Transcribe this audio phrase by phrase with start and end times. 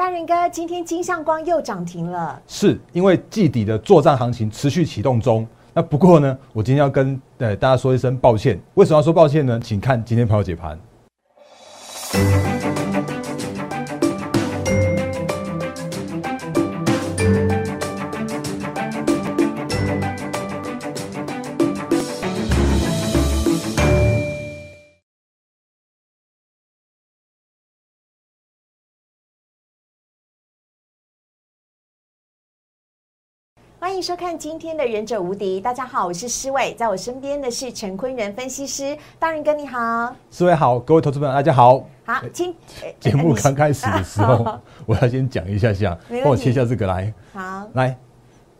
[0.00, 5.46] 大人哥，今天金相光又涨停了，是因为季底的作战行情持续启动中。
[5.74, 8.58] 那不过呢，我今天要跟呃大家说一声抱歉。
[8.72, 9.60] 为什么要说抱歉呢？
[9.62, 10.80] 请看今天朋友解盘。
[33.90, 35.58] 欢迎收看今天的《忍者无敌》。
[35.60, 38.96] 大家好，我是施伟，在我身边的是陈坤仁分析师。
[39.18, 41.84] 大人哥你好，施伟好，各位投资朋友大家好。
[42.04, 42.54] 好， 今
[43.00, 47.12] 节目刚开始的时候，我要先讲一下下， 帮我切一下这个来。
[47.32, 47.98] 好，来，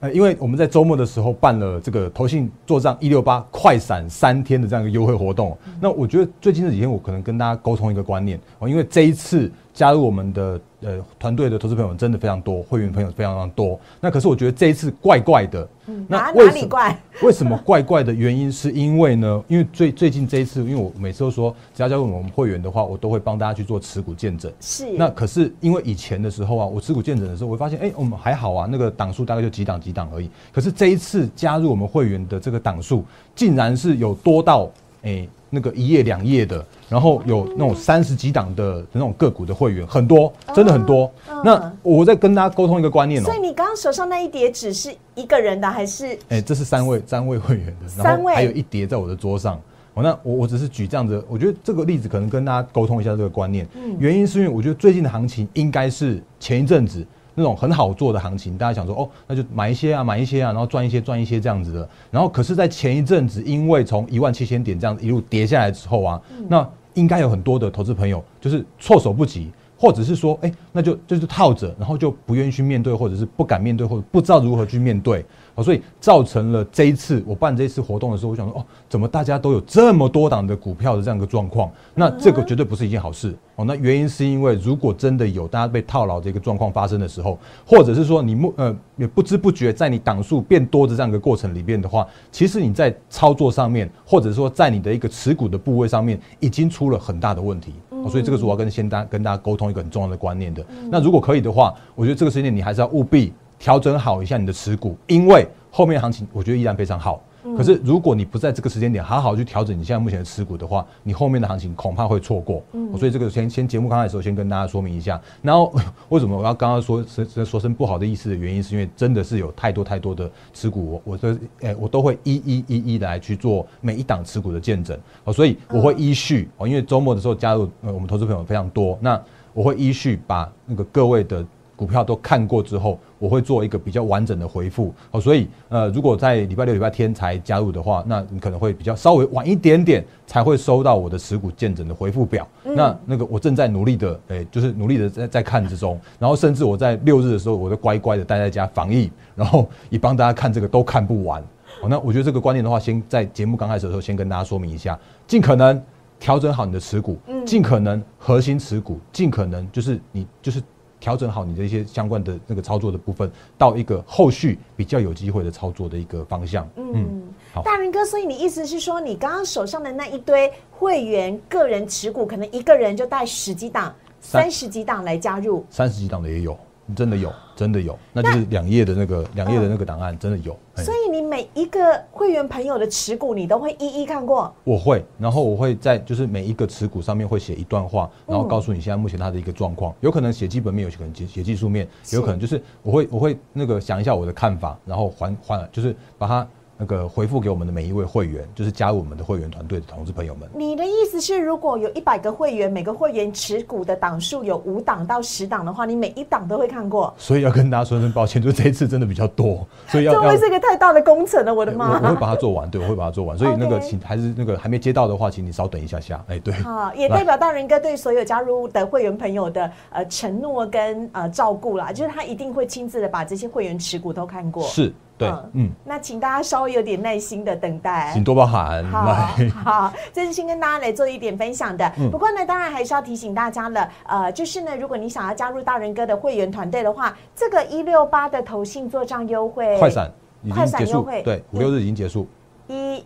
[0.01, 5.57] 呃，因为我们在周末的时候办了这个投信做账一六八快闪三天的这样一个优惠活动。
[5.81, 10.61] 那我觉得最近这几天，我可能跟大家沟通一个观念哦，因为这一次加入我们的。
[10.83, 13.79] 呃，团队的投资朋友真的非常多，会员朋友非常非常多。
[14.01, 15.69] 那可是我觉得这一次怪怪的，
[16.09, 16.99] 那哪里怪？
[17.23, 19.45] 为什么怪怪的原因是因为呢？
[19.47, 24.51] 因为最最近这一次，因为我每次都说，只要加入我们会员的话，我都会帮大家去做持股见证。
[24.59, 24.91] 是。
[24.97, 30.31] 那可是因为以前的时候啊，我持股见证的时候，我会发现，哎，我们还好啊，那个档数大概就几档几档而已。
[30.51, 34.71] 可是这一次加入我们会员的这个档数，竟然是有多到，
[35.03, 35.29] 哎。
[35.51, 41.11] 那个一页两页的，然后有那种三十几档的那种个股的会员很多，真的很多。
[41.45, 43.25] 那我再跟大家沟通一个观念哦。
[43.25, 46.17] 所以你刚刚手上那一叠纸是一个人的还是？
[46.29, 49.61] 哎，这是三位三位会员的，三位还有一叠在我的桌上。
[49.95, 53.67] 哦，那我我只是举这样子，我觉得这个例子可能跟大家沟通一下这个观念。
[53.75, 57.05] 嗯，原因是因为我觉得最近的行情应该是前一阵子。
[57.41, 61.89] 那种很好做的行情，大家想说哦，那就买一些啊，买一些啊，然后赚一些，赚一些这样子的。
[62.11, 69.51] 然后可是，在前一阵子，因为从一万七千点这样一路跌下来之后啊，那应该有很多的投资朋友就是措手不及，
[69.81, 75.25] 或者是说，哎，那就就是套着，然后就不愿意去面对，或者是不敢面对，或者不知道如何去面对。
[75.63, 81.71] 所以造成了这一次我办这一次活动的时候，我想说哦，怎么大家都有这么多档的股票的这样一个状况？
[81.95, 83.65] 那这个绝对不是一件好事哦。
[83.65, 97.75] 那原因是因为如果真的有大家被套牢的一个状况发生的时候，或者是说你目呃也不知不觉在你档数变多的这样一个过程里面的话，其实你在操作上面，或者说在你的一个持股的部位上面，已经出了很大的问题。
[98.09, 100.65] 所以这个是我要跟先大跟大家沟通一个很重要的观念的。
[100.91, 103.33] 那如果可以的话，我觉得这个时间点你还是要务必。
[103.63, 107.23] 调整好一下你的持股，因为后面行情我觉得依然非常好。
[107.57, 112.63] 可是如果你不在这个时间点好好去调整你现在目前的持股的话，你后面的行情恐怕会错过。
[112.99, 115.21] 所以这个先先节目刚开始的时候先跟大家说明一下。
[115.43, 115.75] 然后
[116.09, 124.99] 为什么我要刚刚说说说声不好的意思的原因，是因为真的是有太多太多的持股，我我都诶我都会一一一一来去做每一档持股的见证。
[125.25, 129.21] 哦，所以我会依序哦，因为周末的时候加入呃我们投资朋友非常多，那
[129.55, 131.45] 我会依序把那个各位的。
[131.81, 134.93] 股票都看过之后，我会做一个比较完整的回复。
[135.11, 142.47] 好，所以呃，如果在礼拜六、礼拜天才加入的话，那你可能会比较稍微晚一点点才会收到我的持股见证的回复表。
[142.63, 145.99] 那那个我正在努力的，诶，就是努力的在在看之中。
[146.19, 151.43] 然后甚至我在六日的时候，我都乖乖的待在家防疫，然后也帮大家看这个都看不完。
[151.81, 155.83] 好，那我觉得这个观念的话，先在节目刚开始的时候先跟大家说明一下，尽可能
[156.19, 157.17] 调整好你的持股，
[157.47, 160.63] 尽可能核心持股，尽可能就是你就是。
[161.01, 166.69] 调整好你的一些相关的那个操作的部分，到一个后续比较有机会的操作的一个方向。
[166.77, 167.23] 嗯，
[167.53, 176.57] 好，大人哥，所以你意思是说，你刚刚手上的那一堆会员个人持股，可能一个人就带十几档、三十几档来加入，三十几档的也有。
[176.95, 180.57] 真的有，真的有，那就是两页的那个两页的那个档案，真的有。
[180.77, 184.53] 所以你每一个会员朋友的持股，你都会一一看过。
[184.65, 189.95] 我会，然后我会在就是每一个持股上面会写一段话，然后告诉你现在目前它的一个状况。
[190.01, 196.47] 有可能写基本面，有可能写写技术面，有可能就是我会我会那个想一下我的看法，然后还还就是把它。
[196.81, 200.49] 那个回复给我们的每一位会员，就是加入我们的会员团队的同志朋友们。
[200.55, 207.13] 你的意思是，如果有一百个会员，每个会员持股的档数有五档到十档的话，你每一档都会看过。
[207.19, 211.55] 所以要跟大家说声抱歉，就这一次真的比较多，所以要这会是一个太大的工程了。
[211.55, 212.01] 我的妈！
[212.01, 213.37] 我会把它做完，对，我会把它做完。
[213.37, 216.25] 所以那个请还是那个还没接到的话，请你稍等一下下。
[216.29, 216.55] 哎，对。
[216.55, 224.63] 好，也代表大仁哥对所有加入的会员朋友的呃承诺跟呃照顾啦，就是他一定会亲自的把这些会员持股都看过。
[224.63, 224.91] 是。
[225.21, 228.83] 对，嗯，那请大家稍微有点耐心的等待，请多包涵。
[228.91, 229.15] 好，
[229.63, 231.93] 好，这是先跟大家来做一点分享的。
[232.11, 240.11] 不过呢，当然还是要提醒大家了，呃，就是呢，如果你想要加入大人哥的会员团队的话，这个一六八的投信做账优惠，快闪
[240.43, 242.27] 已经结束，对，五六日已经结束，
[242.67, 243.05] 一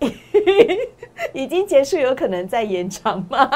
[1.32, 3.48] 已经结束，有可能再延长吗？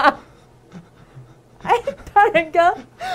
[1.67, 1.75] 哎，
[2.15, 2.59] 大人哥，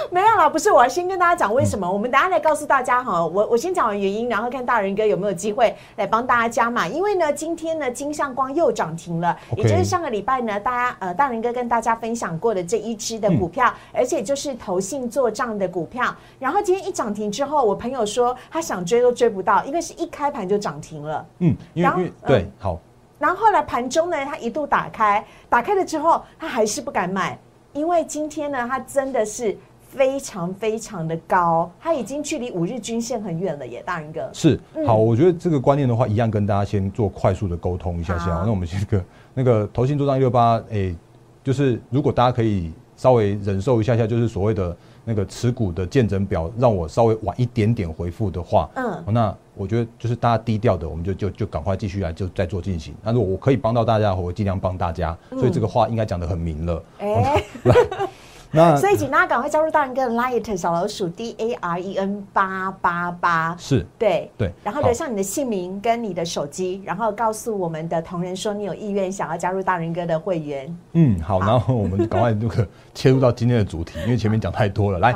[0.09, 1.89] 没有啦，不是，我要先跟大家讲为什么。
[1.89, 6.87] 我们等下来告诉大家哈，我我先讲完原因，然后看大人哥有没有机会来帮大家加码。
[6.87, 16.13] 因为呢，今天呢，金相光又涨停了，也就是上个礼拜呢，大家呃，大人哥跟大家分享过的这一支的股票，而且就是投信做账的股票。
[16.37, 21.25] 然后今天一涨停之后，我朋友说他想追都追不到，因为是一开盘就涨停了。
[21.39, 22.77] 嗯，因为对，好。
[23.17, 27.37] 然后后来盘中呢，他一度打开，打开了之后，他还是不敢买，
[27.73, 29.57] 因为今天呢，它真的是
[29.89, 34.29] 非常非常的高，它已经距离五日均线很远了耶，大人哥。
[34.33, 38.27] 是，好，我觉得这个观念的话，一样跟大家先做快速的沟通一下下。
[38.45, 39.03] 那我们先个
[39.33, 40.95] 那个投信做账一六八，哎，
[41.43, 44.75] 就是如果大家可以稍微忍受一下下，就是所谓的。
[45.03, 52.95] 那个持股的见证表让我稍微晚一点点回复的话，嗯，那我觉得就是大家低调的，我们就就就赶快继续来就再做进行。
[53.03, 55.15] 那如果我可以帮到大家，我会尽量帮大家。
[55.31, 56.83] 所以这个话应该讲的很明了。
[56.97, 57.43] 哎。
[58.53, 70.77] 那 所以请大家赶快加入大人哥的 Light 小老鼠 D A R E N 八八八，是对对，然后留下你的姓名跟你的手机，然后告诉我们的同仁说你有意愿想要加入大人哥的会员。
[70.91, 75.15] 嗯，好，然后我们赶快那个 切入到今天的主题，因为前面讲太多了，来。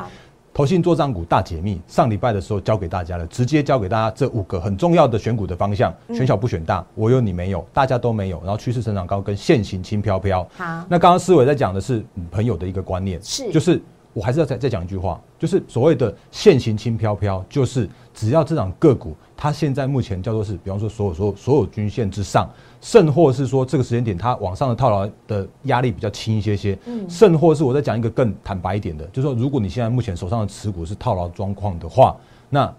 [0.55, 10.47] 投信做账股大解密，上礼拜的时候教给大家了，直接教给大家这五个很重要的选股的方向，选小不选大，我有你没有，大家都没有，然后趋势成长高跟现行轻飘飘。
[10.55, 13.81] 好，那刚刚思伟在讲的是朋友的一个观念，是，就是
[14.13, 22.49] 我还是要再再讲一句话，就是所谓的现行轻飘飘，就是只要这档个股，它现在目前叫做是，比方说所有所有所有均线之上。
[22.85, 32.15] 甚或是说这个时间点它往上的套牢的压力比较轻一些些，嗯，甚或是我再讲一个更坦白一点的，就是说如果你现在目前手上的持股是套牢状况的话，
[32.47, 32.71] 那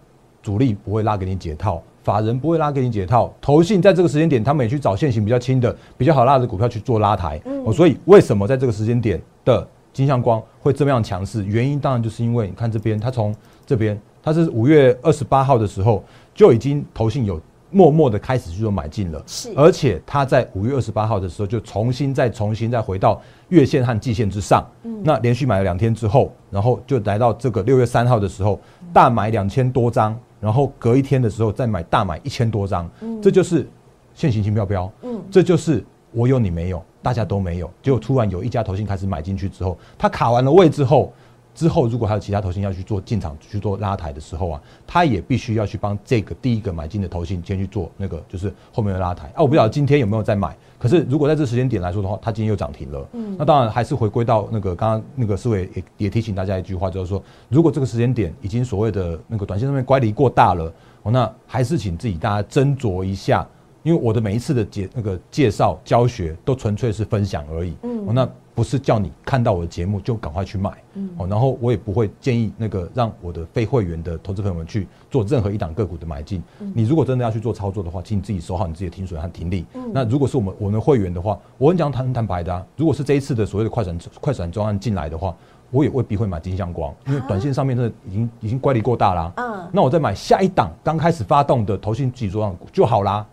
[0.44, 11.44] 主力不会拉给你解套，法人不会拉给你解套，投信在这个时间点他们也去找现行比较轻的、比较好拉的股票去做拉抬，嗯，所以为什么在这个时间点的金相光会这么样强势？
[11.44, 13.34] 原因当然就是因为你看这边，它从
[13.66, 17.40] 这边它是五月二十八号的时候就已经投信有。
[17.76, 23.20] 默默的开始去做买进了，是，而且他在五月二十八号的时候就重新再重新再回到
[23.50, 28.58] 月线和季线之上，嗯，那连续买了两天之后，然后就来到这个六月三号的时候
[28.94, 33.68] 大买两千多张，然后隔一天的时候再买大买一千多张，嗯，这就是
[34.14, 41.12] 现行情标标，嗯，这就是我有你没有，大家都没有，结果突然有一家投信开始买进去之后，它卡完了位之后。
[41.56, 49.38] 之后，如果还有其他投信要去做进场去做拉抬的时候啊，他也必须要去帮这个第一个买进的投信先去做那个就是后面的拉抬啊。
[49.42, 53.08] 我不晓得今天有没有在买，可是如果在这时间点来说的话，它今天又涨停了。
[53.14, 60.70] 嗯，那当然还是回归到那个刚刚那个思维也也提醒大家一句话，就是说，如果这个时间点已经所谓的那个短线上面乖离过大了，
[61.04, 63.46] 哦，那还是请自己大家斟酌一下，
[63.82, 67.74] 因为我的每一次的介那个介绍教学都纯粹是分享而已。
[67.82, 68.28] 嗯，那。
[68.56, 70.70] 不是叫你看到我的节目就赶快去买，
[71.18, 76.42] 哦，然后我也不会建议那个让我的非会员的投资朋友们去做任何一档个股的买进。
[76.72, 79.66] 你如果真的要去做操作的话，请你自己守好你自己的停损和停利。
[79.92, 85.36] 那如果是我们我们的会员的话，我很讲坦坦白的啊，如果是这一次的所谓的快闪快闪专案进来的话，
[85.70, 89.30] 我也未必会买金相光，因为短线上面真的已经已经乖离过大啦。
[89.36, 93.26] 嗯，那我再买下一档刚开始发动的投信自己做账股就好啦。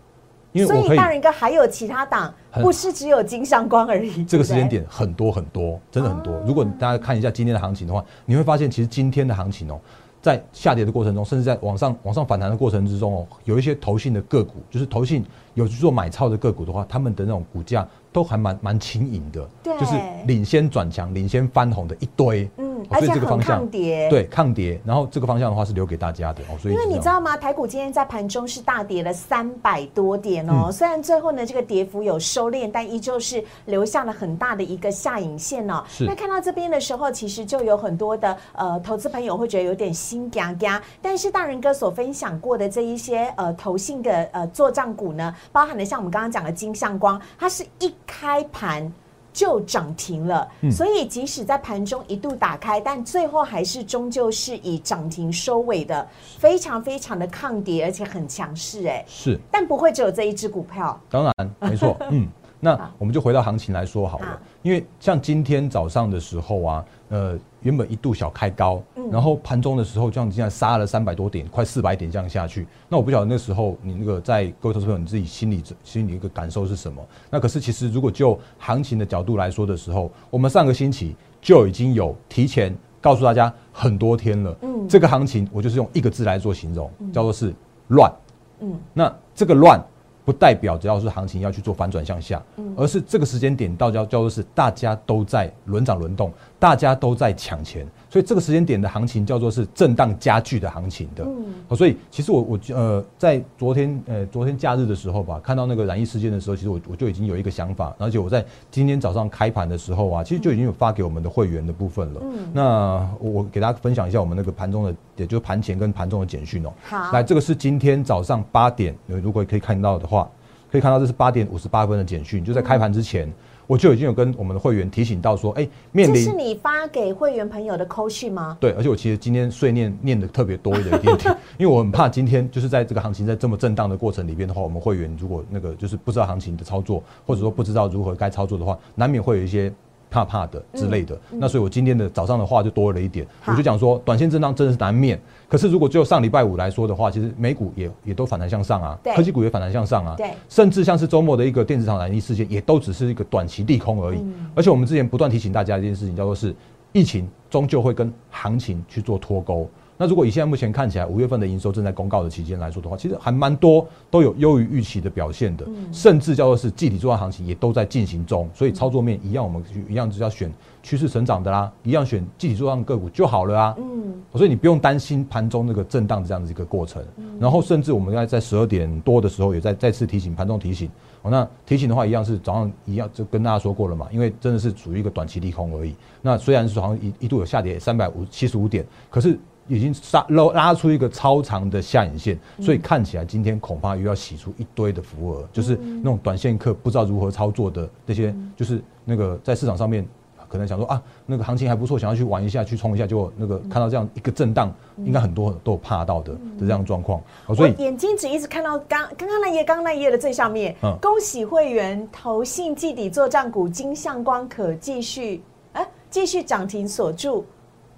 [0.66, 4.24] 所以大人哥还有其他档，不是只有金相光而已。
[4.24, 6.32] 这个时间点很多很多，真的很多。
[6.46, 9.80] 如果大家看一下今天的行情的话，你会发现其实今天的行情哦，
[10.22, 15.24] 在下跌的过程中，甚至在往上往上反弹的过程之中哦，有一些投信的个股，就是投信
[15.54, 22.48] 有去做买超的个股的话，他们的那种股价都还蛮蛮轻盈的，就是领先转强、领先翻红的一堆。
[22.90, 26.58] 而且很抗跌，对抗跌，然后这个方向的话是留给大家的哦。
[26.60, 27.36] 所以因为你知道吗？
[27.36, 30.70] 台股今天在盘中是大跌了三百多点哦。
[30.72, 35.84] 虽然最后呢这个跌幅有收敛，但依旧是留下了很大的一个下影线哦。
[36.00, 40.82] 那看到这边的时候，其实就有很多的呃投资朋友会觉得有点心嘎嘎。
[41.00, 48.92] 但是大仁哥所分享过的这一些呃投信的呃做账股呢，包含了像我们刚刚讲的金相光，它是一开盘。
[49.34, 62.26] 就涨停了，所以即使在盘中一度打开，但最后还是终究是以涨停收尾的，非常非常的抗跌，而且很强势，哎，是，但不会只有这一只股票，当然没错， 嗯，
[62.60, 66.84] 那我们就回到行情来说好了，因为像今天早上的时候啊。
[67.10, 72.66] 呃，原本一度小开高，然后盘中的时候这样，竟然杀了三百多点，快四百点这样下去。
[72.88, 77.04] 那我不晓得那时候你那个在各位投资朋友你自己心里心里一个感受是什么？
[77.30, 84.56] 那可是其实如果就行情的角度来说的时候，我们上个星期就已经有提前告诉大家很多天了。
[84.62, 87.54] 嗯，这个行情我就是用一个字来做形容，叫做是
[87.88, 88.12] 乱。
[88.60, 89.82] 嗯，那这个乱
[90.24, 92.42] 不代表只要是行情要去做反转向下，
[92.76, 101.24] 而是这个时间点到叫叫做是大家都在轮涨轮动，大家都在抢钱，所以这个时间点的行情叫做是震荡加剧的行情的。
[101.24, 112.20] 嗯，所以其实我我呃在昨天呃昨天假日的时候吧，看到那个染疫事件的时候，其实我我就已经有一个想法，而且我在今天早上开盘的时候啊，其实就已经有发给我们的会员的部分了。
[112.22, 116.72] 嗯，那我给大家分享一下我们那个盘中的，也就是盘前跟盘中的简讯哦。
[116.84, 120.14] 好，来这个是今天早上八点，如果可以看到的话。
[120.14, 120.30] 话
[120.70, 123.32] 可以看到，这是八点五十八分的简讯，就在开盘之前，
[123.66, 128.56] 我就已经有跟我们的会员提醒到说，哎，面临这是你发给会员朋友的扣讯吗？
[128.60, 131.16] 对，而且我其实今天碎念念的特别多一点点，
[131.58, 139.72] 因为我很怕今天就是在这个行情在这么震荡的过程里边的话，我们会员如果那个就是不知道行情的操作，或者说不知道如何该操作的话，难免会有一些。
[140.14, 145.20] 怕怕的之类的，那所以我今天的早上的话就多了一点，我就讲说，短线震荡真的是难免。
[145.48, 154.24] 可是如果就上礼拜五来说的话，其实美股也也都反弹向上啊，科技股也反弹向上啊，对，甚至像是周末的一个电子厂燃疫事件，也都只是一个短期利空而已。
[154.54, 156.54] 而且我们之前不断提醒大家一件事情，叫做是
[156.92, 159.68] 疫情终究会跟行情去做脱钩。
[159.96, 173.74] 那如果以现在目前看起来，五月份的营收正在公告的期间来说的话，其实还蛮多都有优于预期的表现的，甚至叫做是集体做账行情也都在进行中，所以操作面一样，我们一样就要选趋势成长的啦，一样选集体做账个股就好了啊。
[173.78, 177.00] 嗯，所以你不用担心盘中那个震荡的这样子一个过程。
[177.38, 180.90] 然后甚至我们在在十二点多的时候也在再次提醒盘中提醒，
[181.22, 185.94] 哦，那提醒的话一样是早上一样就跟大家说过了嘛，因为真的是属于一个短期利空而已。
[186.20, 189.38] 那虽然是好像一一度有下跌三百五七十五点，可是。
[189.66, 200.06] 已经拉拉拉出一个超长的下影线，所以看起来今天恐怕又要洗出一堆的浮额，就是那种短线客不知道如何操作的那些，就是那个在市场上面
[200.48, 207.20] 可能想说啊，那个行情还不错，想要去玩一下，去冲一下，就那个看到这样一个震荡，应该很多都有怕到的的这样状况。
[207.56, 215.42] 所以眼睛只一直看到刚刚刚那页，刚刚那页的最上面，恭喜会员投信季底作账股金相光可继续
[215.72, 217.46] 哎继续涨停锁住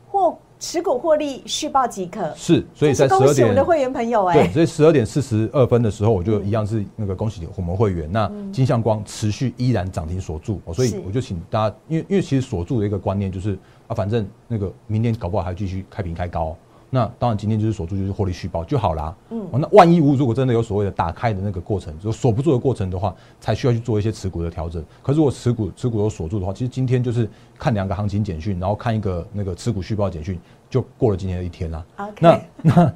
[0.08, 0.38] 或。
[0.58, 2.32] 持股获利续报即可。
[2.34, 8.10] 是，所以在十二点，我们的会员朋友哎，对，所以十二点四十二分的时候，我就一样是那个恭喜我们会员。
[8.10, 16.56] 那金相光持续依然涨停锁住，所以我就请大家，因为因为其实锁住的一个观念就是啊，反正那个明天搞不好还继续开平开高。
[16.88, 19.14] 那当然，今天就是锁住，就是获利续报就好啦。
[19.30, 24.82] 嗯，那万一无如果真的有所谓的打开的那个过程，就锁不住的过程的话，才需要去做一些持股的调整。
[25.02, 27.28] 可是如果持股持股有锁住的话，其实今天就是
[27.58, 30.38] 看两个行情简讯，然后看一个那个持股续报简讯，
[30.70, 31.84] 就过了今天的一天啦。
[32.20, 32.92] 那 那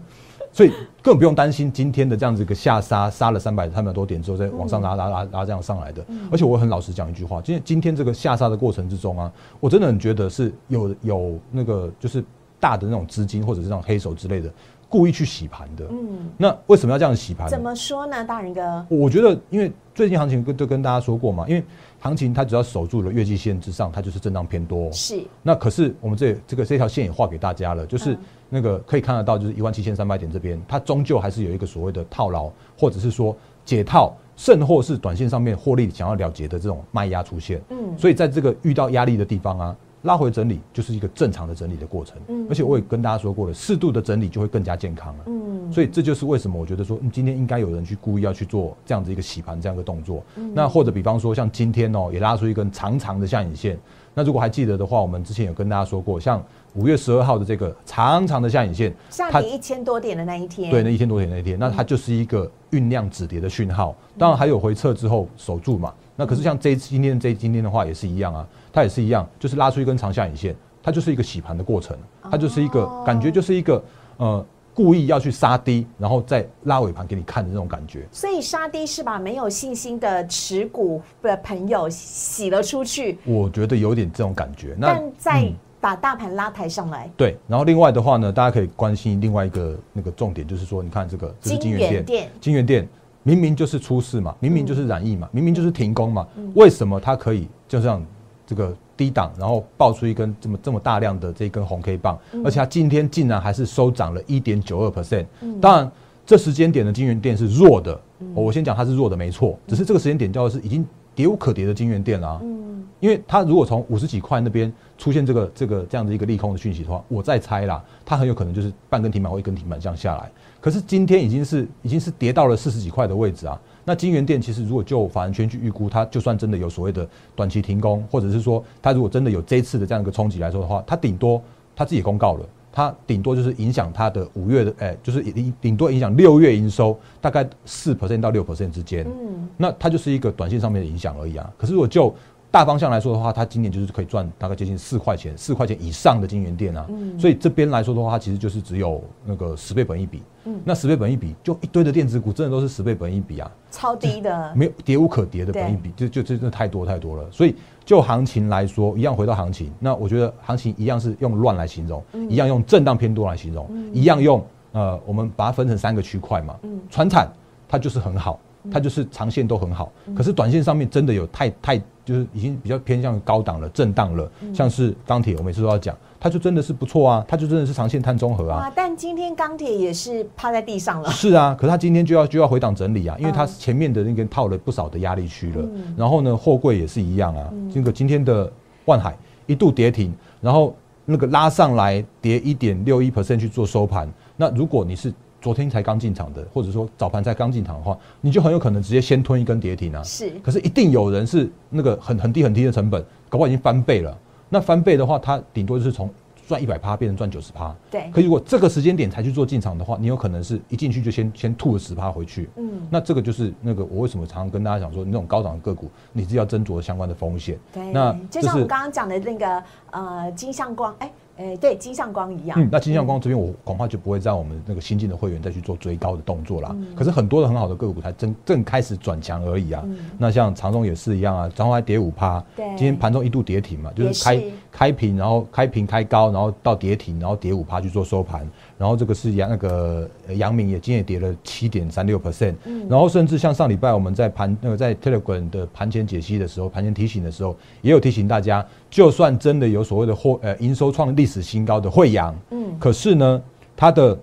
[0.52, 0.70] 所以
[1.02, 6.04] 根本不用担心今天的这样子一个下杀，杀了三百三百多点之后再往上拉拉拉拉这样上来的。
[6.30, 12.24] 而且我很老实讲一句话，今天今天这个下杀的过程之中啊，我真的很觉得是有有那个就是。
[12.60, 14.52] 大的那种资金或者是那种黑手之类的，
[14.88, 15.86] 故意去洗盘的。
[15.90, 17.48] 嗯，那为什么要这样洗盘？
[17.48, 18.86] 怎么说呢，大人哥？
[18.88, 21.64] 我觉得，因为最近行情跟都跟大家说过嘛，因为
[22.00, 24.92] 行情它只要守住了月季线之上，它就是震荡偏多。
[24.92, 25.22] 是。
[25.42, 28.16] 那可是我们这这个这条线也画给大家了，就是
[28.48, 37.60] 那个可以看得到，就是一万七千三百点这边，它终究还是有一个所谓的套牢，或者是说解套，甚或是短线上面获利想要了结的这种卖压出现。
[37.70, 37.96] 嗯。
[37.96, 39.76] 所以在这个遇到压力的地方啊。
[40.02, 50.22] 拉回整理就是一个正常的整理的过程，嗯，而且我也跟大家说过了，适度的整理就会更加健康了，嗯，所以这就是为什么我觉得说今天应该有人去故意要去做这样子一个洗盘这样一个动作，
[50.54, 53.78] 那或者比方说像今天哦也拉出一根长长的下影线，
[54.14, 56.42] 那如果还记得的话，我们之前有跟大家说过，像
[56.74, 68.46] 五月十二号的这个长长的下影线，下跌一千多点的那一天，对，那一千多点那一天，那它就是一个酝酿止跌的讯号，当然还有回撤之后守住嘛，那可是像这今天这今天的话也是一样啊。
[68.72, 71.96] 它也是一样，就是拉出一根长下影线，它就是一个洗盘的过程，
[72.30, 73.82] 它就是一个感觉，就是一个
[74.18, 78.06] 呃故意要去杀低，然后再拉尾盘给你看的那种感觉。
[78.12, 83.18] 所以杀低是把没有信心的持股的朋友洗了出去。
[83.24, 84.76] 我觉得有点这种感觉。
[84.78, 87.10] 那再把大盘拉抬上来。
[87.16, 92.88] 对，然后另外的话呢，大家可以关心另外一个那个重点，就是说，你看这个金源店，金源店
[93.22, 98.04] 明明就是出事嘛，明明就是染疫嘛，明明就是停工嘛，为什么它可以就这样？
[98.46, 105.24] 这个低档，然后爆出一根这么这么大量的这根红 K 棒，而且它今天竟然还是收涨了一点九二 percent。
[105.60, 105.92] 当然，
[106.26, 108.00] 这时间点的金源店是弱的。
[108.34, 109.56] 我先讲它是弱的，没错。
[109.68, 110.84] 只是这个时间点叫的是已经
[111.14, 112.40] 跌无可跌的金源店啦。
[112.42, 120.28] 嗯，因为它如果从五十几块那边出现这个这个这样的一个利空的讯息的话，我再猜啦，它很有可能就是半根停板或一根停板这样下来。
[120.60, 123.60] 可是今天已经是已经是跌到了四十几块的位置啊。
[123.84, 131.42] 那金源店其实如果就法人圈去预估，它就算真的有所谓的短期停工，或者是说它如果真的有这次的这样一个冲击来说的话，它顶多
[131.74, 139.04] 它自己公告了，它顶多就是影响它的五月的，哎，就是顶顶多影响六月营收，大概四 percent 到六 percent 之间。
[139.06, 141.50] 嗯，那它就是一个短线上面的影响而已啊。
[141.56, 142.14] 可是如果就
[142.50, 146.84] 大方向来说的话，它今年就是可以赚大概接近四块钱，四块钱以上的金源店啊。
[146.88, 150.22] 嗯，所以这边来说的话，它其实就是只有那个十倍本一比。
[150.44, 157.30] 嗯，那十倍本一比，就一堆的电子股真的都是十倍本一比啊，超低的，没有跌无可跌的本一比，就就真的太多太多了。
[157.30, 157.54] 所以
[157.84, 166.56] 就行情来说，一样回到行情，那我觉得行情一样是用乱来形容，一样用震荡偏多来形容，一样用呃，我们把它分成三个区块嘛。
[166.62, 167.30] 嗯，船产
[167.68, 168.40] 它就是很好。
[168.70, 174.30] 它就是长线都很好，可是短线上面真的有太太就是已经比较偏向高档了，震荡了。
[174.52, 178.70] 像是钢铁，我每次都要讲，它就真的是不错啊，它就真的是长线碳中和啊。
[178.74, 181.10] 但今天钢铁也是趴在地上了。
[181.10, 185.64] 是啊，可是它今天就要就要回档整理啊，因为它前面的那个套了不少的压力区了。
[185.96, 187.52] 然后呢，货柜也是一样啊。
[187.72, 188.50] 这个今天的
[188.86, 190.74] 万海一度跌停，然后
[191.04, 194.08] 那个拉上来跌一点六一 percent 去做收盘。
[194.36, 200.02] 那如果你是昨天才刚进场的，或者说早盘才刚进场的话，你就很有可能直接先吞一根跌停啊。
[200.02, 204.16] 是，可是一定有人是那个很很低很低的成本，搞不好已经翻倍了。
[204.48, 206.10] 那翻倍的话，它顶多就是从
[206.46, 207.74] 赚一百趴变成赚九十趴。
[207.90, 208.10] 对。
[208.12, 212.50] 可如果这个时间点才去做进场的话，你有可能是一进去就先先吐了十趴回去。
[212.56, 212.82] 嗯。
[212.90, 217.58] 那这个就是那个我为什么常常跟大家讲说，那种高档的个股，你是要斟酌相关的风险。
[217.72, 217.92] 对。
[217.92, 221.10] 那就像我们刚刚讲的那个呃金相光，哎。
[221.40, 222.60] 哎，对，金像光一样。
[222.60, 226.76] 嗯，那金像光这边我恐怕就不会在我们那个新进的会员再去做追高的动作啦。
[226.94, 229.82] 可是很多的很好的个股才正正开始转强而已啊。
[230.18, 232.44] 那像长荣也是一样啊，长荣还跌五趴。
[232.54, 232.66] 对。
[232.76, 238.46] 今天盘中一度跌停嘛，就是开开平，然后开平开高，然后到跌停，然后跌五趴去做收盘。
[238.80, 242.54] 然后这个是阳那个阳明也今天也跌了七点三六 percent。
[242.64, 242.88] 嗯。
[242.88, 248.66] 然后甚至像上礼拜我们在盘那个在 Telegram 的盘前解析的时候，盘前提醒的时候，也有提醒大家。
[248.88, 253.42] 就算真的有所谓的货呃营收创历史新高的惠阳，嗯，可是呢，
[253.76, 254.18] 它的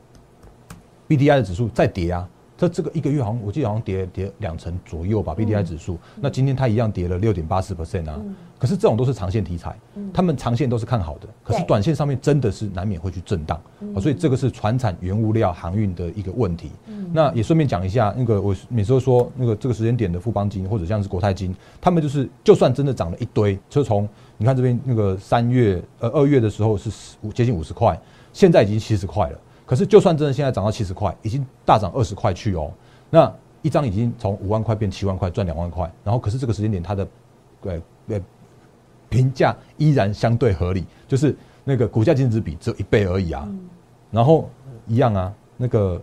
[1.08, 8.20] B D I 的指数在跌啊，它这个一个月好像我记得好像跌跌两成左右吧，B D I 指数，那今天它一样跌了六点八四 percent 啊。
[8.60, 9.78] 可是这种都是长线题材，
[10.12, 13.62] 他们长线都是看好的，可是短线上面真的是难免会去震荡，
[14.02, 16.72] 所以这个是船产原物料航运的一个问题。
[17.14, 26.90] 那也顺便讲一下，那个我每次都说，那个这个时间点的富邦金或者像是国泰金，他们就是就算真的涨了一堆，就从你看这边那个三月呃二月的时候是
[27.22, 28.00] 五接近五十块，
[28.34, 29.40] 现在已经七十块了。
[29.68, 32.72] 可是就算真的现在涨到七十块，已经大涨二十块去哦，
[33.12, 35.88] 那一张已经从五万块变七万块，赚两万块。
[36.04, 37.08] 然后可是这个时间点它的
[37.62, 38.22] 呃呃。
[39.10, 43.48] 评价依然相对合理，就是那个股价净值比只有一倍而已啊，
[44.12, 44.50] 然后
[44.86, 46.02] 一样啊，那个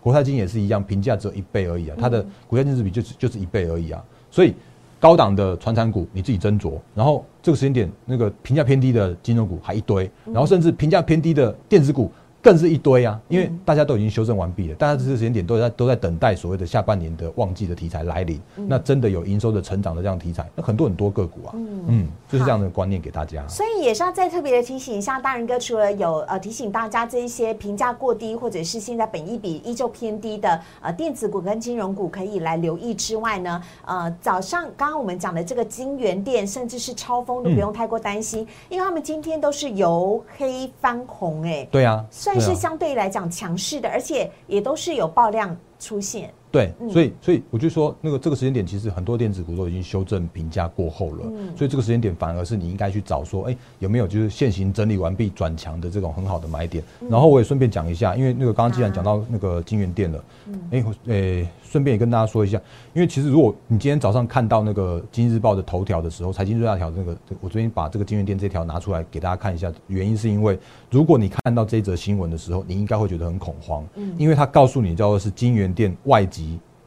[0.00, 4.56] 国泰金也是一样，评价只有一倍而已啊，它的股价净值比就是就是一倍而已啊，所以
[4.98, 12.10] 高档的传产股你自己斟酌，然后这个时间点那个评价偏低的金融股还一堆，然后甚至评价偏低的电子股。
[12.46, 18.40] 更是一堆啊，因为大家都已经修正完毕了，大家这个时间点都在都在等待所谓的下半年的旺季的题材来临。
[18.54, 23.44] 那真的有营收的成长的这样题材，那很多很多个股啊，嗯，就是这样的观念给大家。
[23.48, 42.04] 所以也是要再特别的提醒一下，大仁哥除了有呃提醒大家这一些评价过低或者是现在本益比依旧偏低的呃电子股跟金融股可以来留意之外呢，呃，早上刚刚我们讲的这个金源店甚至是超风都不用太过担心，因为他们今天都是由黑翻红，哎，对啊。
[42.40, 46.32] 是相对来讲强势的，而且也都是有爆量出现。
[46.56, 56.82] 对，所以所以我就说，那个这个时间点，其实很多电子股都已经修正评价过后了，所以这个时间点反而是你应该去找说，哎，有没有就是现行整理完毕转强的这种很好的买点。
[57.10, 60.24] 然后我也顺便讲一下，因为那个刚刚既然讲到那个金源店了，
[60.70, 62.58] 哎，诶，顺便也跟大家说一下，
[62.94, 70.58] 因为其实如果你今天早上看到那个《经济日报》的头条的时候，财经最大条那个，我昨天把这个金源店这条拿出来给大家看一下，原因是因为
[70.90, 73.84] 如果你看到这则新闻的时候，你应该会觉得很恐慌，
[74.16, 76.45] 因为他告诉你叫做是金源店外籍。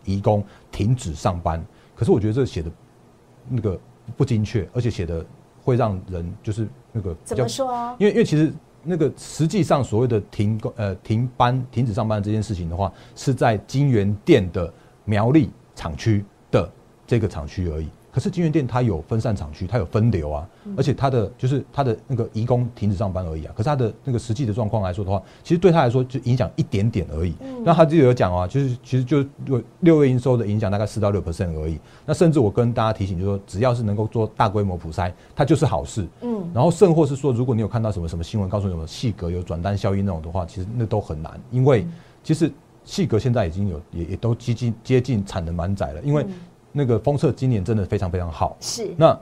[0.10, 1.64] 移工停止上班，
[1.96, 2.72] 可是我觉得这写的
[3.48, 3.80] 那个
[4.18, 5.26] 不精确，而且写的
[5.62, 7.96] 会让人就是那个怎么说啊？
[8.00, 8.52] 因为因为其实
[8.84, 14.74] 那个实际上所谓的停工呃停班停止上班这件事情的话，是在金源店的
[15.06, 16.72] 苗栗厂区的
[17.06, 17.88] 这个厂区而已。
[18.12, 23.54] 可是金源店它有分散厂区，它有分流啊，而且它的就是它的那个移工停止上班而已啊。
[23.56, 27.34] 可是它的那个实际的状况来说的话，其实对他来说就影响一点点而已。
[27.64, 29.24] 那他自己有讲啊，就是其实就
[29.82, 31.80] 六月营收的影响大概四到六 percent 而已。
[32.06, 36.08] 那甚至我跟大家提醒，就是说只要是能够做大规模普筛，它就是好事。
[36.22, 36.50] 嗯。
[36.54, 41.86] 然后甚或是说，如果你有看到什么什么新闻，告诉你什么细格有转单效应那种的话，其实那都很难，因为
[42.24, 42.52] 其实
[42.84, 46.26] 细格现在已经有也也都接近接近产能满载了，因为。
[46.72, 49.18] 那个封测今年真的非常非常好，是那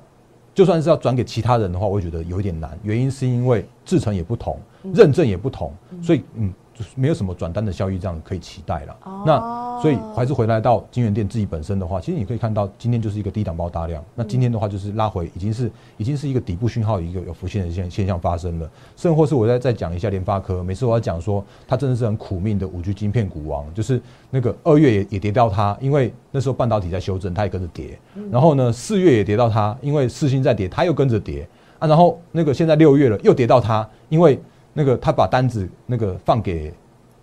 [0.53, 2.77] 就算是要转给其他人的话，我觉得有一点难。
[2.83, 4.59] 原因是因为制程也不同，
[4.93, 6.53] 认证也不同，所以嗯。
[6.95, 8.95] 没有什么转单的效益，这样可以期待了。
[9.25, 14.03] 那所以还是回来到金源店自己本身的话，其实你可以看到今天就是一个低档包大量。
[14.15, 18.69] 那今天的话就是拉回，已经是已经是一个底部讯号，一个有浮现的现现象发生了。
[18.95, 27.97] 甚或是我再再讲一下联发科，每次我要讲说它真的是很苦命的五 G 晶片股王，就是那个二月也也跌到它，因为那时候半导体在修正，它也跟着跌。
[28.31, 31.47] 然后呢，四月也跌到它，因为四星在跌，它又跟着跌
[31.79, 31.87] 啊。
[31.87, 34.39] 然后那个现在六月了，又跌到它，因为。
[34.77, 36.71] 那个他把单子那个放给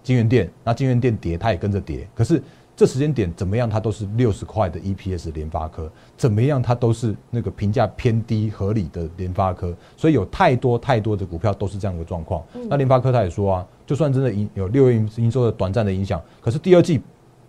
[0.03, 2.05] 金源店，那金源店跌，他也跟着跌。
[2.13, 2.43] 可是
[2.75, 9.73] 这时间点怎么样，它都是六十块的 EPS 联发科，怎么样它都是那个评价偏低合理的联发科。
[9.97, 12.43] 所以有太多太多的股票都是这样一个状况。
[12.69, 17.01] 那联发科他也说啊，就算真的营有六月营收的短暂的影响，可是第二季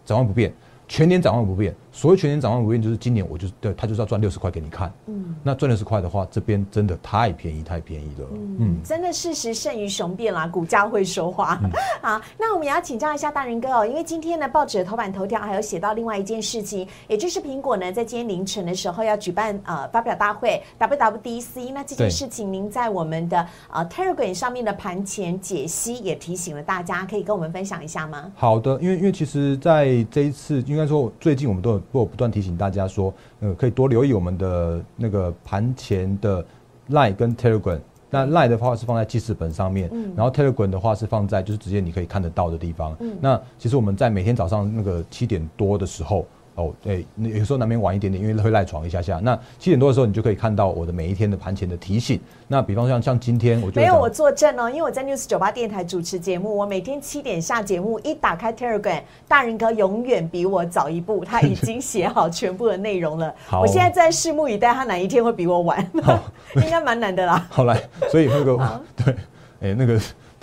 [0.05, 0.53] 展望不变。
[0.87, 4.91] 全年展望不变，所谓全年展望不变，就是今年我就对他就是要赚六十块给你看。
[5.05, 8.27] 嗯，那赚六十块的话，这边真的太便宜，太便宜了。
[8.59, 11.57] 嗯，真的事实胜于雄辩啦，股价会说话。
[12.03, 21.71] 好，那我们也要请教一下大仁哥哦，因为今天呢，报纸的头版头条还有写到另外一件事情，也就是苹果呢在今天凌晨的时候要举办呃发表大会 WWDC。
[21.73, 28.29] 那这件事情您在我们的呃 Telegram 上面的盘前解析也提醒了大家，可以跟我们分享一下吗？
[28.35, 30.61] 好的，因为因为其实在这一次。
[30.65, 36.45] 应该说，最近我们都有不不断提醒大家说，呃，可以多留意我们的那个盘前的
[36.89, 37.79] Line 跟 Telegram。
[38.09, 42.95] 那 Line 的话是放在记事本上面，然后 Telegram 的话是放在就是直接你可以看得到的地方。
[43.19, 46.25] 那其实我们在每天早上那个七点多的时候。
[46.55, 49.19] 哦，对，有时候难免晚一点点，因为会赖床一下下。
[49.21, 52.17] 那七点多的时候，你就可以看到我的每一天的盘前的提醒。
[52.47, 63.35] 那比方像像今天，我就没有我作证哦，因为我在 News 九八电台主持节目，我每天七点下节目，一打开 Telegram，大人哥永远比我早一步，他已经写好全部的内容了。
[63.47, 65.85] 好，我现在在拭目以待，他哪一天会比我晚？
[66.55, 67.45] 应该蛮难的啦。
[67.49, 67.77] 好来，
[68.09, 69.15] 所以那个 对，
[69.59, 69.99] 哎，那个。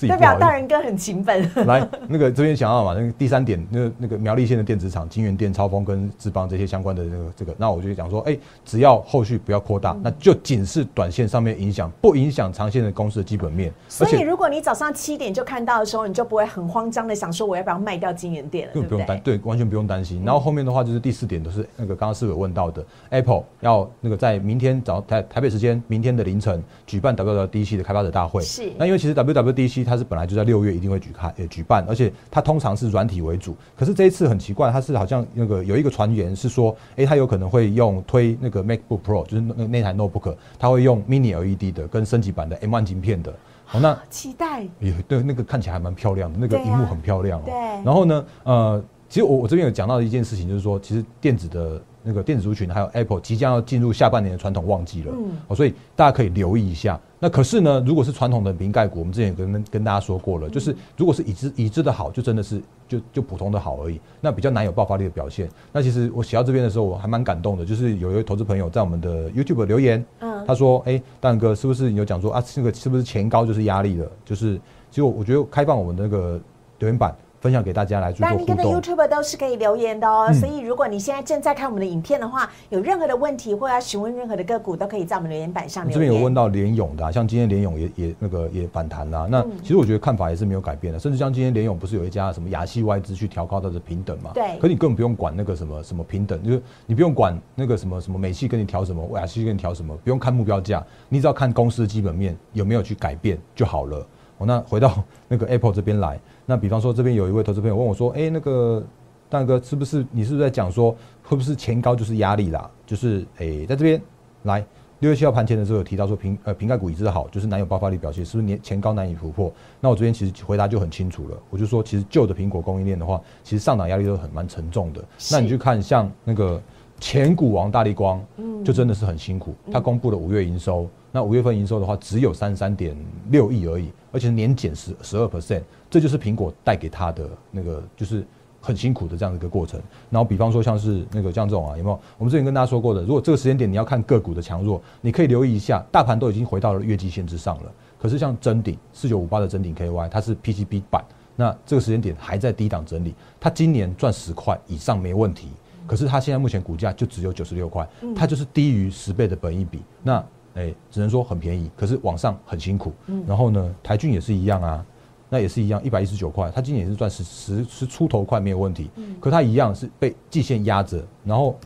[0.09, 1.49] 代表大人哥很勤奋。
[1.67, 13.73] 来，那个这边想要嘛，那个第三点，那个那个苗栗县的电子厂金源电、超风跟智邦这些相关的那个这个，那我就讲说，哎，只要后续不要扩大，那就仅是短线上面影响，不影响长线的公司的基本面。
[13.89, 19.21] 所以，如果你早上七点就看到的时候，你就不会很慌张的想说我要不要卖掉金源电了，对不对？
[19.23, 20.23] 对，完全不用担心。
[20.25, 28.43] 然后后面的话就是第四点，都是那个刚刚是有问到的，Apple 要那个在明天早台台北时间明天的凌晨举办 WWDC 的开发者大会。
[28.43, 28.73] 是。
[28.77, 30.73] 那因为其实 WWDC 它是本来就在六月。
[30.73, 33.55] 一定会举开呃举办，而且它通常是软体为主。
[33.77, 43.33] 可是这一次很奇怪，它是好像那个有一个传言是说，哎，它有可能会用推那个 MacBook Pro，就是那那台 Notebook，它会用 Mini LED 的跟升级版的 M1 晶片的。
[43.67, 47.41] 好，那 期待也对，那个看起来还蛮漂亮的，那个荧幕很漂亮。
[47.45, 47.53] 对。
[47.85, 51.81] 然后呢，呃，其实我我这边有讲到一件事情，就是说，其实电子的。
[52.03, 55.13] 那个电子族群还有 Apple 即将要进入下半年的传统旺季了，
[55.49, 56.99] 哦，所以大家可以留意一下。
[57.19, 65.49] 那可是呢，如果是传统的瓶盖股，我们之前跟跟大家说过了，就是如果是已知已知的好，就真的是就就普通的好而已，那比较难有爆发力的表现。
[65.71, 74.11] 那其实我写到这边的时候，我还蛮感动的，就是有一位投资朋友在我们的 YouTube 留言，嗯，他说：“哎，大哥，是不是你有讲说啊，这个是不是前高就是压力了？
[74.25, 74.57] 就是
[74.91, 76.41] 其实我觉得开放我们那个
[76.81, 78.45] 留言板。”分享给大家来做互动。
[78.47, 85.95] 那你的 YouTube 都是可以留言的哦，所以如果你现在正在看我们的影片的话，有任何的问题或要询问任何的个股，都可以在我们留言板上留言。
[85.95, 89.27] 这边有问到联勇的，像今天联勇也也那个也反弹啦。
[89.29, 94.31] 那其实我觉得看法也是没有改变的，甚至像今天联勇不是有一家什么亚细外资去调高它的平等嘛？
[94.33, 94.57] 对。
[94.61, 104.07] 可你根本不用管那个什么什么平等，就是你不用管那个什么什么美系跟你调什么，亚细跟你调什么，不用看目标价，你只要看公司的基本面有没有去改变就好了。
[104.43, 106.21] 哦，那回到 那个 Apple 这边来。
[106.45, 108.83] 那比方说，这边有一位投资朋友问我说：“哎，那个
[109.31, 112.71] 大哥，是不是你是不是在讲说，会不是前高就是压力啦？
[112.85, 114.01] 就是哎，在这边
[114.43, 114.65] 来
[114.99, 119.53] 六月七号盘前的时候有提到说，瓶呃瓶盖股一直好，就是难有爆发力表现，是不是年前高难以突破？
[119.81, 125.03] 那我昨天其实回答就很清楚了，我就说，其实旧的苹果供应链的话，其实上档压力都很蛮沉重的。
[125.31, 126.61] 那你去看像那个
[127.01, 129.55] 前股王大力光，嗯，就真的是很辛苦。
[129.73, 132.97] 他公布了五月营收，那五月份营收的话只有三十三点
[133.31, 135.63] 六亿而已，而且年减十十二 percent。
[135.91, 138.27] 这就是苹果带给他的那个，就是
[138.63, 139.79] 很辛苦的这样的一个过程。
[140.09, 142.01] 然后，比方说像是那个像这种啊，有没有？
[142.17, 147.73] 我们之前跟大家说过的，如果这个时间点你要看个股的强弱，你可以留意一下，大盘都已经回到了月季线之上了。
[148.01, 151.05] 可是像真顶四九五八的真顶 KY，它是 PCB 版，
[151.37, 155.49] 那这个时间点还在低档整理，它今年赚十块以上没问题。
[155.87, 159.83] 可是它现在目前股价就只有九十六块，它就是低于十倍的本益比。
[160.03, 162.93] 那哎，只能说很便宜，可是往上很辛苦。
[163.27, 164.85] 然后呢，台骏也是一样啊。
[165.29, 171.57] 那也是一样，一百一十九块，它今年也是赚十十十出头块没有问题，可它一样是被季线压着，然后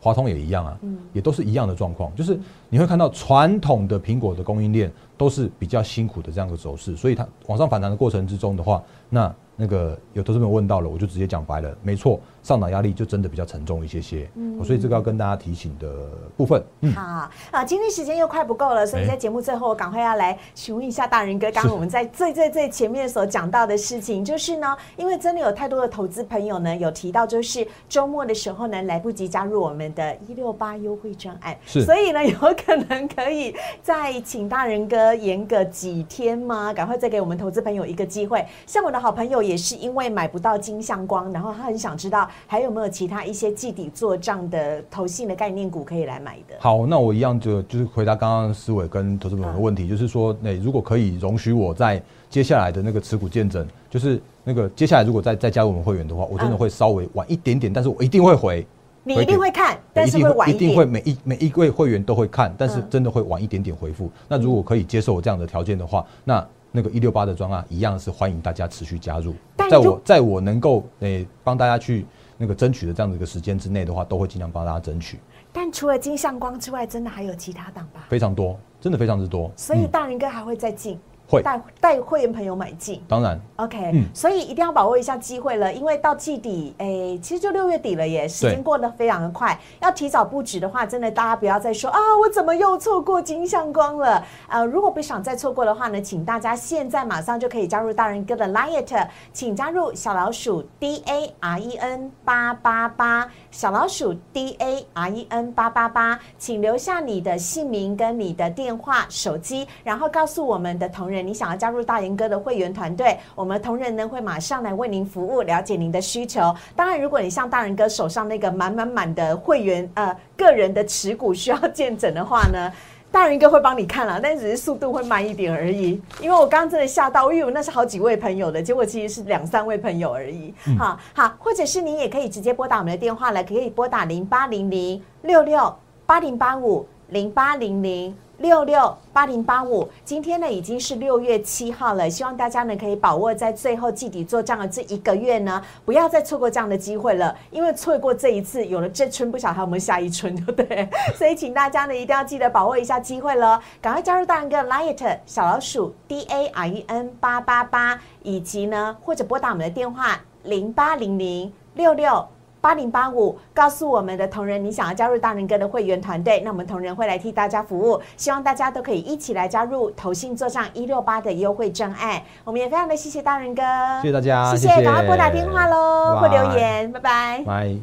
[0.00, 0.78] 华通也一样啊，
[1.12, 9.34] 也都是一样的状况，就是你会看到传统的苹果的供应链都是比较辛苦的这样的走势，所以它往上反弹的过程之中的话，那。
[9.54, 15.88] 那个有投资朋友问到了，我就直接讲白了，没错，上涨压力就真的比较沉重一些些，嗯，所以这个要跟大家提醒的
[16.36, 16.62] 部分。
[16.80, 36.72] 嗯好啊，今天时间又快不够了，所以在节目最后，我赶快要来询问一下大人哥，刚刚我们在最最最前面所讲到的事情，就是呢，因为真的有太多的投资朋友呢，有提到就是周末的时候呢，来不及加入我们的一六八优惠专案，是，所以呢，有可能可以再请大人哥延个几天吗？
[36.72, 39.42] 赶快再给我们投资朋友一个机会，像我的好朋友。
[39.42, 46.54] 也是因为买不到金相光，然后他很想知道还有没有其他一些计底做账的投信的概念股可以来买的。
[46.58, 58.66] 好，那我一样就就是回答刚刚思伟跟投资朋友的问题，就是说，那如果可以容许我在接下来的那个持股见证，就是那个接下来如果再再加入我们会员的话，我真的会稍微晚一点点，但是我一定会回。
[59.04, 64.10] 你一定会看，但是会晚一定会每一每一位会员都会看，但是真的会晚一点点回复。
[64.28, 66.46] 那如果可以接受我这样的条件的话，那。
[66.74, 69.34] 那个一六八的专案一样是欢迎大家持续加入，
[69.68, 72.06] 在我在我能够诶帮大家去
[72.42, 75.20] 那个争取的这样的一个时间之内的话，都会尽量帮大家争取。
[75.52, 78.04] 但除了金相光之外，真的还有其他档吧？
[78.08, 79.48] 非常多，真的非常之多。
[79.56, 80.98] 所以大林哥还会再进。
[81.32, 86.86] 会带带会员朋友买进，当然，OK，嗯，所以一定要把握一下机会了，因为到季底，哎，
[87.22, 94.22] 其实就六月底了耶，时间过得非常的快，要提早布局的话，真的大家不要再说啊，我怎么又错过金相光了？
[94.48, 111.21] 呃，如果不想再错过的话呢，请大家现在马上就可以加入大人哥的 Liet，请加入小老鼠 D A R E N 八八八，小老鼠 D A R E N 八八八，请留下你的姓名跟你的电话、手机，然后告诉我们的同仁。
[111.22, 116.54] 你想要加入大人哥的会员团队，我们同仁呢会马上来为您服务，了解您的需求。
[116.74, 122.72] 当然，如果你像大人哥手上那个满满满的会员呃个人的持股需要见证的话呢，
[123.10, 126.00] 大人哥会帮你看了，但只是速度会慢一点而已。
[126.20, 130.52] 因为我刚刚真的吓到，因为那是好几位朋友的结果，其实是两三位朋友而已。
[130.78, 135.74] 好好，或者是您也可以直接拨打我们的电话了，可以拨打零八零零六六
[136.06, 138.16] 八零八五零八零零。
[138.42, 150.88] 六六八零八五，今天呢已经是六月七号了，希望大家呢可以把握在最后季底做账的这一个月呢，不要再错过这样的机会了，因为错过这一次，有了这春不晓还有没有下一春，对不对？
[151.14, 162.26] 所以请大家呢一定要记得把握一下机会了，赶快加入大人哥 Light 小老鼠 D A R E N 八八八，以及呢或者拨打我们的电话零八零零六六。
[162.62, 168.00] 八零八五，告诉我们的同仁，你想要加入大人哥的会员团队，那我们同仁会来替大家服务。
[168.16, 172.22] 希望大家都可以一起来加入投信做上一六八的优惠专案。
[172.44, 173.62] 我们也非常的谢谢大人哥，
[174.00, 177.74] 谢谢大家，谢谢，赶快拨打电话喽，或留言，拜拜，拜。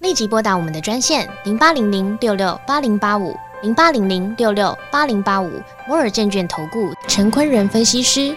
[0.00, 3.34] 立即拨打我们的专线零八零零六六八零八五。
[3.62, 5.50] 零八零零六六八零八五
[5.88, 8.36] 摩尔证券投顾陈坤仁分析师，